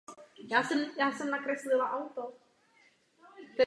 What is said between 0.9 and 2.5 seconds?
zaměřením je neurolog.